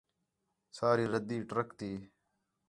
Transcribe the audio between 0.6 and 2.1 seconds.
سارا ردی ٹرک تی